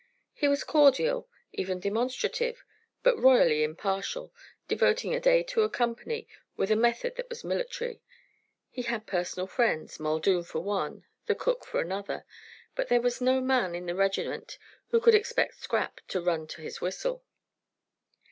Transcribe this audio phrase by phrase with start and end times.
[0.33, 2.63] He was cordial, even demonstrative,
[3.03, 4.33] but royally impartial,
[4.67, 6.27] devoting a day to a company
[6.57, 8.01] with a method that was military.
[8.71, 12.25] He had personal friends, Muldoon for one, the cook for another,
[12.73, 14.57] but there was no man in the regiment
[14.89, 17.23] who could expect Scrap to run to his whistle.